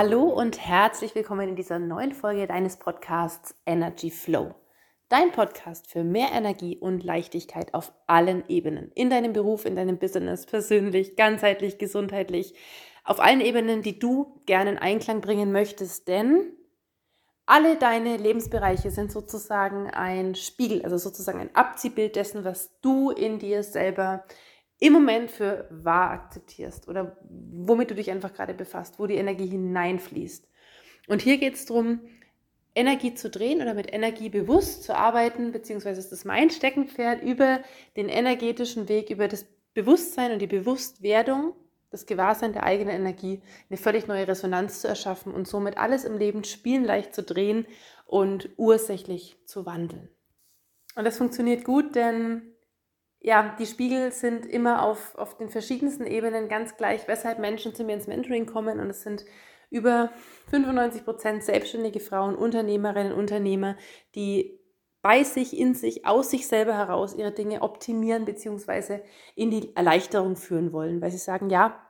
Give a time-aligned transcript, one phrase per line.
[0.00, 4.54] Hallo und herzlich willkommen in dieser neuen Folge deines Podcasts Energy Flow.
[5.08, 8.92] Dein Podcast für mehr Energie und Leichtigkeit auf allen Ebenen.
[8.94, 12.54] In deinem Beruf, in deinem Business, persönlich, ganzheitlich, gesundheitlich.
[13.02, 16.06] Auf allen Ebenen, die du gerne in Einklang bringen möchtest.
[16.06, 16.52] Denn
[17.44, 23.40] alle deine Lebensbereiche sind sozusagen ein Spiegel, also sozusagen ein Abziehbild dessen, was du in
[23.40, 24.22] dir selber
[24.80, 29.46] im Moment für wahr akzeptierst oder womit du dich einfach gerade befasst, wo die Energie
[29.46, 30.48] hineinfließt.
[31.08, 32.00] Und hier geht es darum,
[32.74, 37.60] Energie zu drehen oder mit Energie bewusst zu arbeiten, beziehungsweise ist das mein Steckenpferd über
[37.96, 41.54] den energetischen Weg, über das Bewusstsein und die Bewusstwerdung,
[41.90, 46.18] das Gewahrsein der eigenen Energie, eine völlig neue Resonanz zu erschaffen und somit alles im
[46.18, 47.66] Leben spielen leicht zu drehen
[48.06, 50.08] und ursächlich zu wandeln.
[50.94, 52.42] Und das funktioniert gut, denn
[53.28, 57.84] ja, die Spiegel sind immer auf, auf den verschiedensten Ebenen ganz gleich, weshalb Menschen zu
[57.84, 58.80] mir ins Mentoring kommen.
[58.80, 59.26] Und es sind
[59.68, 60.08] über
[60.48, 63.76] 95 Prozent selbstständige Frauen, Unternehmerinnen, Unternehmer,
[64.14, 64.58] die
[65.02, 69.00] bei sich, in sich, aus sich selber heraus ihre Dinge optimieren bzw.
[69.34, 71.86] in die Erleichterung führen wollen, weil sie sagen, ja,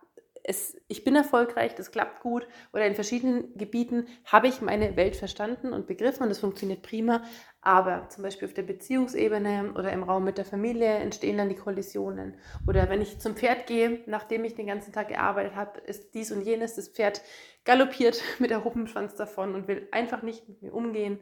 [0.48, 5.14] es, ich bin erfolgreich, das klappt gut oder in verschiedenen Gebieten habe ich meine Welt
[5.14, 7.22] verstanden und begriffen und es funktioniert prima,
[7.60, 11.54] aber zum Beispiel auf der Beziehungsebene oder im Raum mit der Familie entstehen dann die
[11.54, 12.38] Kollisionen.
[12.66, 16.32] Oder wenn ich zum Pferd gehe, nachdem ich den ganzen Tag gearbeitet habe, ist dies
[16.32, 17.20] und jenes, das Pferd
[17.64, 21.20] galoppiert mit erhobenem Schwanz davon und will einfach nicht mit mir umgehen.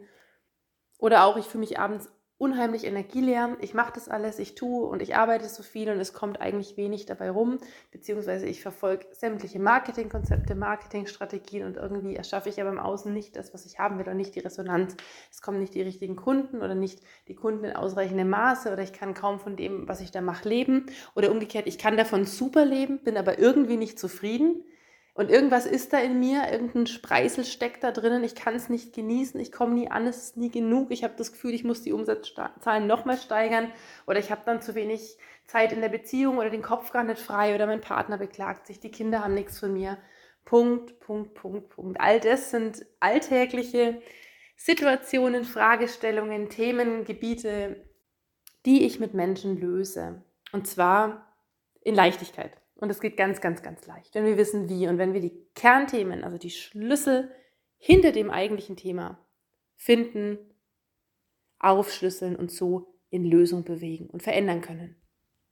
[0.98, 2.08] Oder auch, ich fühle mich abends
[2.38, 3.56] unheimlich energieleer.
[3.60, 6.76] Ich mache das alles, ich tue und ich arbeite so viel und es kommt eigentlich
[6.76, 7.58] wenig dabei rum,
[7.92, 13.54] beziehungsweise ich verfolge sämtliche Marketingkonzepte, Marketingstrategien und irgendwie erschaffe ich aber im Außen nicht das,
[13.54, 14.96] was ich haben will und nicht die Resonanz.
[15.30, 18.92] Es kommen nicht die richtigen Kunden oder nicht die Kunden in ausreichendem Maße oder ich
[18.92, 22.66] kann kaum von dem, was ich da mache, leben oder umgekehrt, ich kann davon super
[22.66, 24.62] leben, bin aber irgendwie nicht zufrieden
[25.16, 28.94] und irgendwas ist da in mir, irgendein Spreisel steckt da drinnen, ich kann es nicht
[28.94, 31.80] genießen, ich komme nie an, es ist nie genug, ich habe das Gefühl, ich muss
[31.80, 33.72] die Umsatzzahlen nochmal steigern
[34.06, 35.16] oder ich habe dann zu wenig
[35.46, 38.78] Zeit in der Beziehung oder den Kopf gar nicht frei oder mein Partner beklagt sich,
[38.78, 39.96] die Kinder haben nichts von mir.
[40.44, 41.98] Punkt, Punkt, Punkt, Punkt.
[41.98, 44.02] All das sind alltägliche
[44.54, 47.88] Situationen, Fragestellungen, Themen, Gebiete,
[48.66, 50.22] die ich mit Menschen löse.
[50.52, 51.34] Und zwar
[51.80, 52.52] in Leichtigkeit.
[52.76, 55.46] Und es geht ganz, ganz, ganz leicht, wenn wir wissen, wie und wenn wir die
[55.54, 57.30] Kernthemen, also die Schlüssel
[57.78, 59.26] hinter dem eigentlichen Thema
[59.76, 60.38] finden,
[61.58, 64.96] aufschlüsseln und so in Lösung bewegen und verändern können.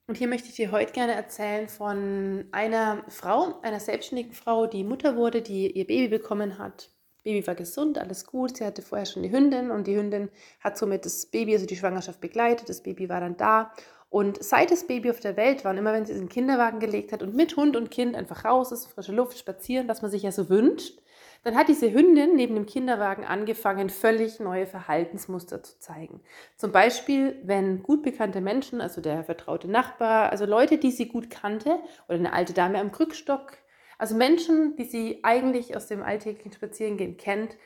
[0.07, 4.85] Und hier möchte ich dir heute gerne erzählen von einer Frau, einer selbstständigen Frau, die
[4.85, 6.91] Mutter wurde, die ihr Baby bekommen hat.
[7.23, 8.59] Baby war gesund, alles gut.
[8.59, 10.29] Sie hatte vorher schon die Hündin und die Hündin
[10.61, 12.69] hat somit das Baby, also die Schwangerschaft begleitet.
[12.69, 13.73] Das Baby war dann da
[14.15, 16.33] und seit das Baby auf der Welt war und immer wenn sie es in den
[16.33, 20.03] Kinderwagen gelegt hat und mit Hund und Kind einfach raus ist, frische Luft, spazieren, was
[20.03, 21.01] man sich ja so wünscht,
[21.43, 26.21] dann hat diese Hündin neben dem Kinderwagen angefangen, völlig neue Verhaltensmuster zu zeigen.
[26.57, 31.29] Zum Beispiel, wenn gut bekannte Menschen, also der vertraute Nachbar, also Leute, die sie gut
[31.29, 33.59] kannte, oder eine alte Dame am Krückstock,
[33.99, 37.57] also Menschen, die sie eigentlich aus dem alltäglichen Spazierengehen kennt,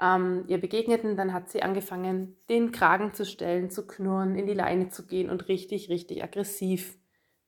[0.00, 4.54] ähm, ihr begegneten, dann hat sie angefangen, den Kragen zu stellen, zu knurren, in die
[4.54, 6.96] Leine zu gehen und richtig, richtig aggressiv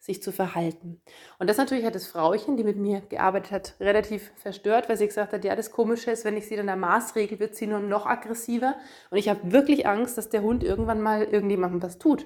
[0.07, 1.03] sich zu verhalten.
[1.39, 5.07] Und das natürlich hat das Frauchen, die mit mir gearbeitet hat, relativ verstört, weil sie
[5.07, 7.81] gesagt hat, ja, das Komische ist, wenn ich sie dann der Maßregel, wird sie nur
[7.81, 8.77] noch aggressiver.
[9.11, 12.25] Und ich habe wirklich Angst, dass der Hund irgendwann mal irgendjemandem was tut.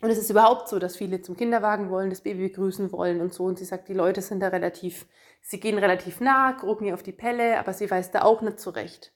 [0.00, 3.34] Und es ist überhaupt so, dass viele zum Kinderwagen wollen, das Baby begrüßen wollen und
[3.34, 3.44] so.
[3.44, 5.06] Und sie sagt, die Leute sind da relativ,
[5.42, 8.60] sie gehen relativ nah, gucken ihr auf die Pelle, aber sie weiß da auch nicht
[8.60, 9.12] zurecht.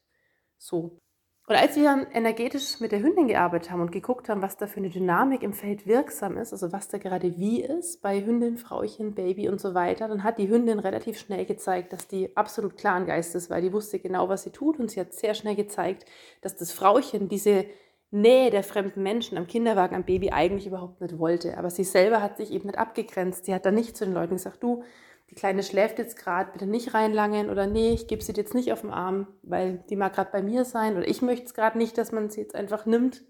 [0.58, 0.98] So.
[1.46, 4.78] Und als wir energetisch mit der Hündin gearbeitet haben und geguckt haben, was da für
[4.78, 9.14] eine Dynamik im Feld wirksam ist, also was da gerade wie ist bei Hündin, Frauchen,
[9.14, 13.04] Baby und so weiter, dann hat die Hündin relativ schnell gezeigt, dass die absolut klaren
[13.04, 13.60] Geistes war.
[13.60, 16.06] Die wusste genau, was sie tut und sie hat sehr schnell gezeigt,
[16.40, 17.66] dass das Frauchen diese
[18.10, 21.58] Nähe der fremden Menschen am Kinderwagen, am Baby eigentlich überhaupt nicht wollte.
[21.58, 23.44] Aber sie selber hat sich eben nicht abgegrenzt.
[23.44, 24.84] Sie hat dann nicht zu den Leuten gesagt, du,
[25.30, 28.72] die Kleine schläft jetzt gerade, bitte nicht reinlangen oder nee, ich gebe sie jetzt nicht
[28.72, 31.78] auf den Arm, weil die mag gerade bei mir sein oder ich möchte es gerade
[31.78, 33.24] nicht, dass man sie jetzt einfach nimmt,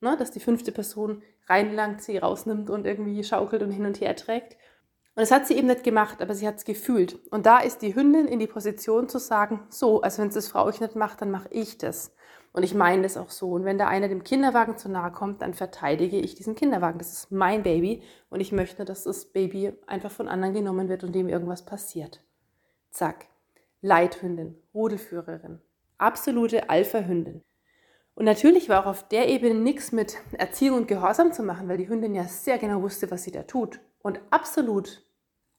[0.00, 4.14] ne, dass die fünfte Person reinlangt, sie rausnimmt und irgendwie schaukelt und hin und her
[4.16, 4.54] trägt.
[5.16, 7.18] Und das hat sie eben nicht gemacht, aber sie hat es gefühlt.
[7.30, 10.48] Und da ist die Hündin in die Position zu sagen, so, also wenn es das
[10.48, 12.14] Frau ich nicht macht, dann mache ich das.
[12.52, 13.50] Und ich meine das auch so.
[13.50, 16.98] Und wenn da einer dem Kinderwagen zu nahe kommt, dann verteidige ich diesen Kinderwagen.
[16.98, 21.04] Das ist mein Baby und ich möchte, dass das Baby einfach von anderen genommen wird
[21.04, 22.22] und dem irgendwas passiert.
[22.90, 23.26] Zack.
[23.82, 25.58] Leithündin, Rudelführerin,
[25.96, 27.42] absolute Alpha-Hündin.
[28.14, 31.78] Und natürlich war auch auf der Ebene nichts mit Erziehung und Gehorsam zu machen, weil
[31.78, 33.80] die Hündin ja sehr genau wusste, was sie da tut.
[34.02, 35.02] Und absolut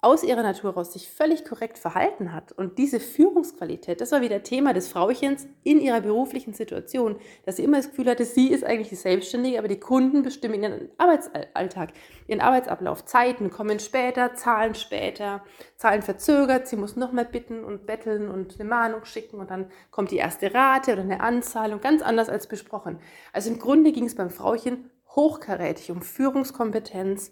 [0.04, 4.42] aus ihrer Natur raus sich völlig korrekt verhalten hat und diese Führungsqualität, das war wieder
[4.42, 8.64] Thema des Frauchens in ihrer beruflichen Situation, dass sie immer das Gefühl hatte, sie ist
[8.64, 11.94] eigentlich die Selbstständige, aber die Kunden bestimmen ihren Arbeitsalltag,
[12.28, 13.06] ihren Arbeitsablauf.
[13.06, 15.44] Zeiten kommen später, Zahlen später,
[15.78, 20.10] Zahlen verzögert, sie muss nochmal bitten und betteln und eine Mahnung schicken und dann kommt
[20.10, 22.98] die erste Rate oder eine Anzahlung, ganz anders als besprochen.
[23.34, 27.32] Also im Grunde ging es beim Frauchen hochkarätig um Führungskompetenz,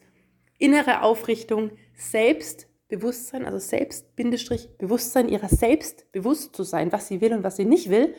[0.60, 7.56] innere Aufrichtung, Selbstbewusstsein, also Selbst-Bewusstsein ihrer selbst bewusst zu sein, was sie will und was
[7.56, 8.14] sie nicht will.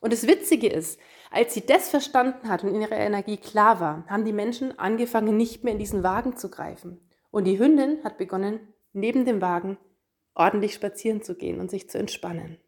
[0.00, 1.00] Und das Witzige ist,
[1.30, 5.64] als sie das verstanden hat und ihre Energie klar war, haben die Menschen angefangen, nicht
[5.64, 7.00] mehr in diesen Wagen zu greifen.
[7.30, 8.60] Und die Hündin hat begonnen,
[8.92, 9.78] neben dem Wagen
[10.34, 12.58] ordentlich spazieren zu gehen und sich zu entspannen.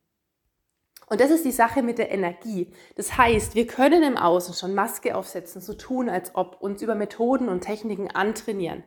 [1.08, 2.72] Und das ist die Sache mit der Energie.
[2.96, 6.96] Das heißt, wir können im Außen schon Maske aufsetzen, so tun, als ob uns über
[6.96, 8.82] Methoden und Techniken antrainieren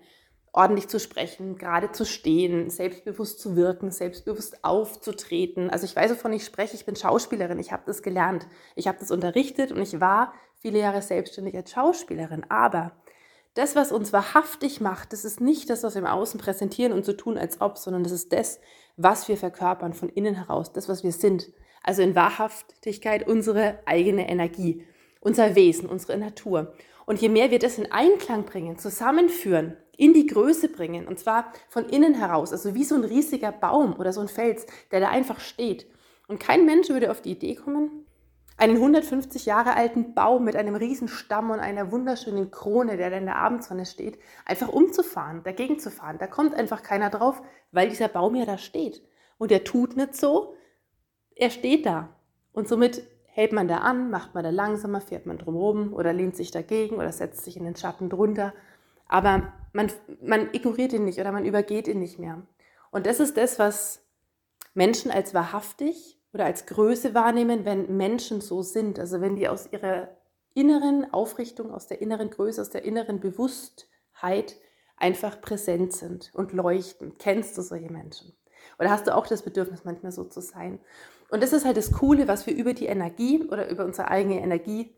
[0.51, 5.69] ordentlich zu sprechen, gerade zu stehen, selbstbewusst zu wirken, selbstbewusst aufzutreten.
[5.69, 6.75] Also ich weiß, wovon ich spreche.
[6.75, 7.59] Ich bin Schauspielerin.
[7.59, 8.47] Ich habe das gelernt.
[8.75, 12.45] Ich habe das unterrichtet und ich war viele Jahre selbstständig als Schauspielerin.
[12.49, 12.93] Aber
[13.53, 17.05] das, was uns wahrhaftig macht, das ist nicht das, was wir im Außen präsentieren und
[17.05, 18.59] so tun, als ob, sondern das ist das,
[18.97, 21.51] was wir verkörpern von innen heraus, das, was wir sind.
[21.83, 24.85] Also in Wahrhaftigkeit unsere eigene Energie,
[25.21, 26.73] unser Wesen, unsere Natur.
[27.05, 31.51] Und je mehr wir das in Einklang bringen, zusammenführen, in die Größe bringen, und zwar
[31.67, 35.09] von innen heraus, also wie so ein riesiger Baum oder so ein Fels, der da
[35.09, 35.87] einfach steht.
[36.29, 38.05] Und kein Mensch würde auf die Idee kommen,
[38.55, 43.17] einen 150 Jahre alten Baum mit einem riesen Stamm und einer wunderschönen Krone, der da
[43.17, 46.17] in der Abendsonne steht, einfach umzufahren, dagegen zu fahren.
[46.17, 47.41] Da kommt einfach keiner drauf,
[47.73, 49.01] weil dieser Baum ja da steht.
[49.37, 50.55] Und er tut nicht so,
[51.35, 52.09] er steht da.
[52.53, 56.37] Und somit hält man da an, macht man da langsamer, fährt man drumherum oder lehnt
[56.37, 58.53] sich dagegen oder setzt sich in den Schatten drunter.
[59.09, 59.91] Aber man,
[60.21, 62.41] man ignoriert ihn nicht oder man übergeht ihn nicht mehr.
[62.91, 64.01] Und das ist das, was
[64.73, 68.99] Menschen als wahrhaftig oder als Größe wahrnehmen, wenn Menschen so sind.
[68.99, 70.09] Also wenn die aus ihrer
[70.53, 74.55] inneren Aufrichtung, aus der inneren Größe, aus der inneren Bewusstheit
[74.97, 77.17] einfach präsent sind und leuchten.
[77.17, 78.33] Kennst du solche Menschen?
[78.77, 80.79] Oder hast du auch das Bedürfnis, manchmal so zu sein?
[81.29, 84.41] Und das ist halt das Coole, was wir über die Energie oder über unsere eigene
[84.41, 84.93] Energie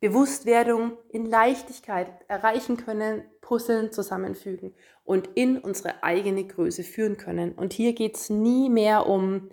[0.00, 7.52] Bewusstwerdung in Leichtigkeit erreichen können, puzzeln, zusammenfügen und in unsere eigene Größe führen können.
[7.52, 9.50] Und hier geht es nie mehr um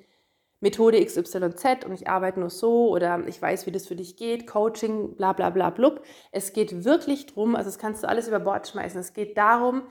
[0.59, 4.47] Methode XYZ und ich arbeite nur so oder ich weiß, wie das für dich geht,
[4.47, 6.03] Coaching, bla bla bla blub.
[6.31, 9.83] Es geht wirklich darum, also das kannst du alles über Bord schmeißen, es geht darum,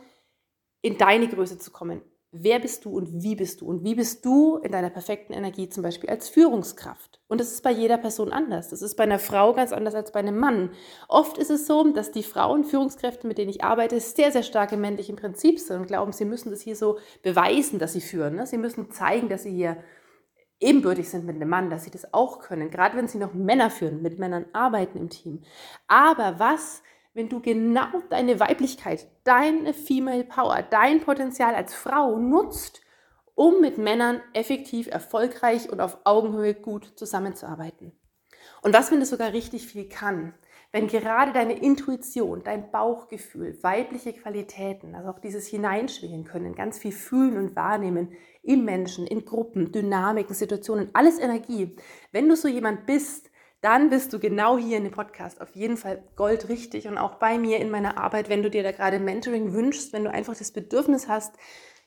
[0.81, 2.01] in deine Größe zu kommen,
[2.33, 5.69] wer bist du und wie bist du und wie bist du in deiner perfekten Energie
[5.69, 7.21] zum Beispiel als Führungskraft.
[7.29, 8.71] Und das ist bei jeder Person anders.
[8.71, 10.71] Das ist bei einer Frau ganz anders als bei einem Mann.
[11.09, 14.73] Oft ist es so, dass die Frauen, Führungskräfte, mit denen ich arbeite, sehr, sehr stark
[14.73, 18.37] im männlichen Prinzip sind und glauben, sie müssen das hier so beweisen, dass sie führen.
[18.37, 18.47] Ne?
[18.47, 19.77] Sie müssen zeigen, dass sie hier
[20.59, 23.69] ebenbürtig sind mit einem Mann, dass sie das auch können, gerade wenn sie noch Männer
[23.69, 25.43] führen, mit Männern arbeiten im Team.
[25.87, 26.83] Aber was
[27.15, 32.81] wenn du genau deine Weiblichkeit, deine Female Power, dein Potenzial als Frau nutzt,
[33.35, 37.93] um mit Männern effektiv, erfolgreich und auf Augenhöhe gut zusammenzuarbeiten.
[38.63, 40.35] Und was, wenn das sogar richtig viel kann?
[40.75, 46.93] Wenn gerade deine Intuition, dein Bauchgefühl, weibliche Qualitäten, also auch dieses Hineinschwingen können, ganz viel
[46.93, 51.77] fühlen und wahrnehmen im Menschen, in Gruppen, Dynamiken, Situationen, alles Energie.
[52.11, 53.31] Wenn du so jemand bist,
[53.63, 57.39] dann bist du genau hier in dem Podcast auf jeden Fall goldrichtig und auch bei
[57.39, 60.51] mir in meiner Arbeit, wenn du dir da gerade Mentoring wünschst, wenn du einfach das
[60.51, 61.37] Bedürfnis hast,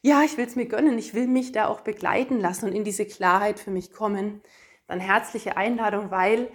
[0.01, 2.85] ja, ich will es mir gönnen, ich will mich da auch begleiten lassen und in
[2.85, 4.41] diese Klarheit für mich kommen,
[4.87, 6.47] dann herzliche Einladung, weil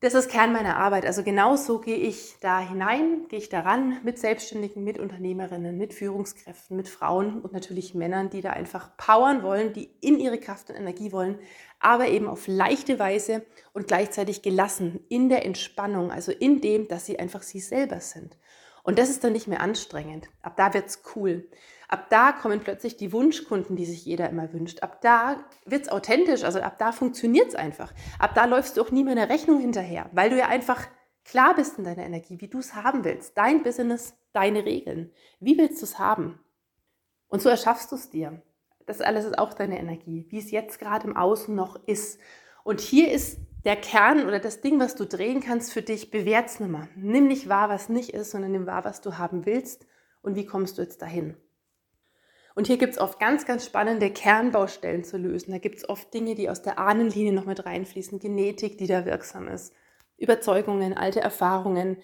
[0.00, 1.04] das ist Kern meiner Arbeit.
[1.04, 6.76] Also genauso gehe ich da hinein, gehe ich daran mit Selbstständigen, mit Unternehmerinnen, mit Führungskräften,
[6.76, 10.76] mit Frauen und natürlich Männern, die da einfach powern wollen, die in ihre Kraft und
[10.76, 11.40] Energie wollen,
[11.80, 17.06] aber eben auf leichte Weise und gleichzeitig gelassen in der Entspannung, also in dem, dass
[17.06, 18.38] sie einfach sie selber sind.
[18.84, 20.28] Und das ist dann nicht mehr anstrengend.
[20.42, 21.48] Ab da wird's cool.
[21.88, 24.82] Ab da kommen plötzlich die Wunschkunden, die sich jeder immer wünscht.
[24.82, 27.94] Ab da wird es authentisch, also ab da funktioniert es einfach.
[28.18, 30.86] Ab da läufst du auch nie mehr eine Rechnung hinterher, weil du ja einfach
[31.24, 33.38] klar bist in deiner Energie, wie du es haben willst.
[33.38, 35.12] Dein Business, deine Regeln.
[35.40, 36.38] Wie willst du es haben?
[37.28, 38.42] Und so erschaffst du es dir.
[38.84, 42.20] Das alles ist auch deine Energie, wie es jetzt gerade im Außen noch ist.
[42.64, 46.60] Und hier ist der Kern oder das Ding, was du drehen kannst für dich, bewährt's
[46.60, 46.88] nimmer.
[46.96, 49.86] Nimm nicht wahr, was nicht ist, sondern nimm wahr, was du haben willst
[50.22, 51.36] und wie kommst du jetzt dahin.
[52.58, 55.52] Und hier gibt es oft ganz, ganz spannende Kernbaustellen zu lösen.
[55.52, 59.04] Da gibt es oft Dinge, die aus der Ahnenlinie noch mit reinfließen, Genetik, die da
[59.04, 59.72] wirksam ist,
[60.16, 61.98] Überzeugungen, alte Erfahrungen,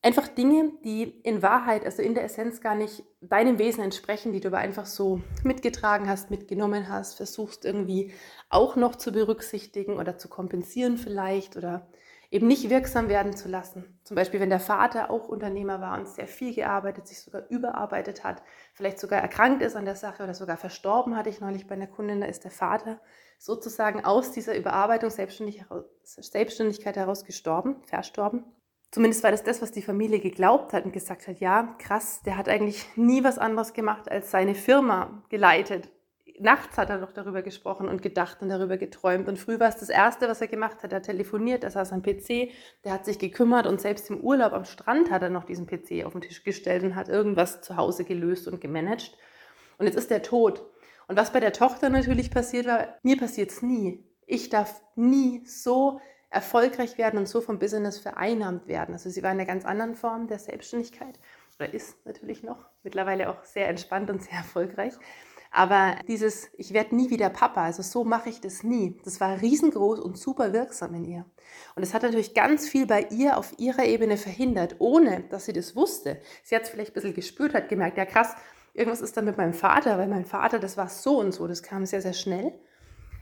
[0.00, 4.38] Einfach Dinge, die in Wahrheit, also in der Essenz gar nicht deinem Wesen entsprechen, die
[4.38, 8.12] du aber einfach so mitgetragen hast, mitgenommen hast, versuchst irgendwie
[8.48, 11.88] auch noch zu berücksichtigen oder zu kompensieren vielleicht oder
[12.30, 13.98] eben nicht wirksam werden zu lassen.
[14.04, 18.24] Zum Beispiel, wenn der Vater auch Unternehmer war und sehr viel gearbeitet, sich sogar überarbeitet
[18.24, 18.42] hat,
[18.74, 21.86] vielleicht sogar erkrankt ist an der Sache oder sogar verstorben, hatte ich neulich bei einer
[21.86, 23.00] Kundin, da ist der Vater
[23.38, 28.44] sozusagen aus dieser Überarbeitung Selbstständigkeit heraus gestorben, verstorben.
[28.90, 32.36] Zumindest war das das, was die Familie geglaubt hat und gesagt hat, ja, krass, der
[32.36, 35.90] hat eigentlich nie was anderes gemacht, als seine Firma geleitet.
[36.40, 39.28] Nachts hat er noch darüber gesprochen und gedacht und darüber geträumt.
[39.28, 40.92] Und früh war es das Erste, was er gemacht hat.
[40.92, 42.50] Er telefoniert, er saß am PC,
[42.84, 46.04] der hat sich gekümmert und selbst im Urlaub am Strand hat er noch diesen PC
[46.04, 49.16] auf den Tisch gestellt und hat irgendwas zu Hause gelöst und gemanagt.
[49.78, 50.64] Und jetzt ist er tot.
[51.06, 54.04] Und was bei der Tochter natürlich passiert war, mir passiert es nie.
[54.26, 58.92] Ich darf nie so erfolgreich werden und so vom Business vereinnahmt werden.
[58.92, 61.18] Also sie war in einer ganz anderen Form der Selbstständigkeit
[61.58, 64.94] oder ist natürlich noch mittlerweile auch sehr entspannt und sehr erfolgreich.
[65.50, 69.40] Aber dieses, ich werde nie wieder Papa, also so mache ich das nie, das war
[69.40, 71.24] riesengroß und super wirksam in ihr.
[71.74, 75.54] Und es hat natürlich ganz viel bei ihr auf ihrer Ebene verhindert, ohne dass sie
[75.54, 76.20] das wusste.
[76.44, 78.34] Sie hat es vielleicht ein bisschen gespürt, hat gemerkt, ja krass,
[78.74, 81.62] irgendwas ist da mit meinem Vater, weil mein Vater, das war so und so, das
[81.62, 82.52] kam sehr, sehr schnell.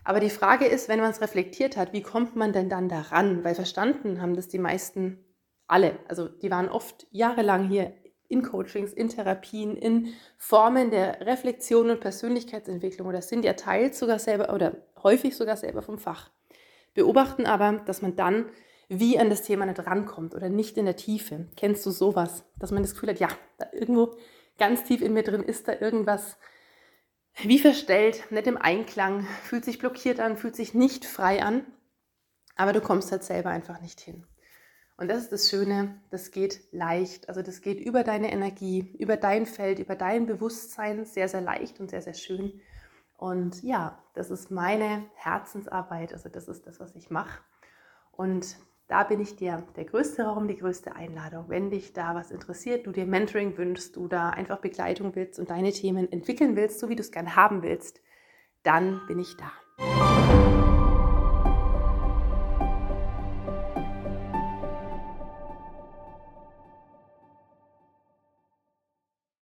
[0.02, 3.44] Aber die Frage ist, wenn man es reflektiert hat, wie kommt man denn dann daran?
[3.44, 5.24] Weil verstanden haben das die meisten
[5.66, 5.98] alle.
[6.08, 7.92] Also die waren oft jahrelang hier
[8.28, 14.18] in Coachings, in Therapien, in Formen der Reflexion und Persönlichkeitsentwicklung oder sind ja teils sogar
[14.18, 16.30] selber oder häufig sogar selber vom Fach.
[16.94, 18.46] Beobachten aber, dass man dann
[18.88, 21.48] wie an das Thema nicht rankommt oder nicht in der Tiefe.
[21.56, 23.28] Kennst du sowas, dass man das Gefühl hat, ja,
[23.58, 24.16] da irgendwo
[24.58, 26.38] ganz tief in mir drin ist da irgendwas,
[27.42, 31.66] wie verstellt, nicht im Einklang, fühlt sich blockiert an, fühlt sich nicht frei an,
[32.54, 34.24] aber du kommst halt selber einfach nicht hin.
[34.98, 39.16] Und das ist das Schöne, das geht leicht, also das geht über deine Energie, über
[39.16, 42.60] dein Feld, über dein Bewusstsein sehr, sehr leicht und sehr, sehr schön.
[43.18, 47.40] Und ja, das ist meine Herzensarbeit, also das ist das, was ich mache.
[48.12, 48.56] Und
[48.88, 51.46] da bin ich dir der größte Raum, die größte Einladung.
[51.48, 55.50] Wenn dich da was interessiert, du dir Mentoring wünschst, du da einfach Begleitung willst und
[55.50, 58.00] deine Themen entwickeln willst, so wie du es gerne haben willst,
[58.62, 60.15] dann bin ich da.